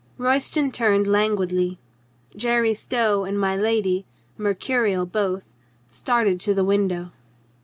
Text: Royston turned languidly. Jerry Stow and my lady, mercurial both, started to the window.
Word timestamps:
Royston 0.17 0.71
turned 0.71 1.05
languidly. 1.05 1.77
Jerry 2.35 2.73
Stow 2.73 3.23
and 3.23 3.39
my 3.39 3.55
lady, 3.55 4.07
mercurial 4.35 5.05
both, 5.05 5.45
started 5.91 6.39
to 6.39 6.55
the 6.55 6.65
window. 6.65 7.11